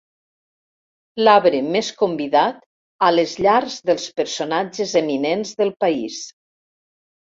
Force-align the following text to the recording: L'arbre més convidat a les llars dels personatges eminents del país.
L'arbre 1.27 1.59
més 1.75 1.91
convidat 1.99 2.59
a 3.09 3.13
les 3.19 3.37
llars 3.45 3.79
dels 3.93 4.11
personatges 4.19 4.99
eminents 5.07 5.57
del 5.65 5.77
país. 5.89 6.23